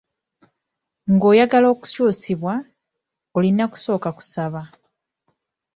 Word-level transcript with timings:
Ng'oyagala 1.11 1.65
okukyusibwa, 1.73 2.53
olina 3.37 3.63
kusooka 3.71 4.09
kusaba. 4.17 4.61